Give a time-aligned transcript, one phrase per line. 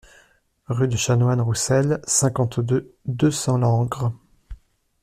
[0.65, 4.11] Rue du Chanoine Roussel, cinquante-deux, deux cents Langres